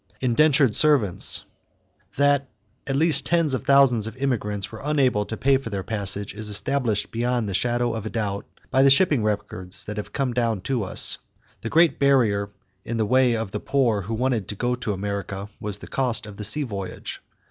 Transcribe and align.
=Indentured 0.19 0.75
Servants.= 0.75 1.45
That 2.17 2.49
at 2.87 2.95
least 2.95 3.27
tens 3.27 3.53
of 3.53 3.63
thousands 3.67 4.07
of 4.07 4.17
immigrants 4.17 4.71
were 4.71 4.81
unable 4.83 5.27
to 5.27 5.37
pay 5.37 5.57
for 5.57 5.69
their 5.69 5.83
passage 5.83 6.33
is 6.33 6.49
established 6.49 7.11
beyond 7.11 7.47
the 7.47 7.53
shadow 7.53 7.93
of 7.93 8.07
a 8.07 8.09
doubt 8.09 8.47
by 8.71 8.81
the 8.81 8.89
shipping 8.89 9.21
records 9.23 9.85
that 9.85 9.97
have 9.97 10.11
come 10.11 10.33
down 10.33 10.61
to 10.61 10.83
us. 10.83 11.19
The 11.61 11.69
great 11.69 11.99
barrier 11.99 12.49
in 12.83 12.97
the 12.97 13.05
way 13.05 13.35
of 13.35 13.51
the 13.51 13.59
poor 13.59 14.01
who 14.01 14.15
wanted 14.15 14.47
to 14.47 14.55
go 14.55 14.73
to 14.73 14.91
America 14.91 15.49
was 15.59 15.77
the 15.77 15.87
cost 15.87 16.25
of 16.25 16.37
the 16.37 16.43
sea 16.45 16.63
voyage. 16.63 17.21